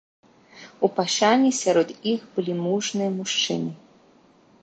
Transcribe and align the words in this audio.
У 0.87 0.89
пашане 0.99 1.51
сярод 1.63 1.93
іх 2.13 2.21
былі 2.37 2.53
мужныя 2.63 3.09
мужчыны. 3.21 3.71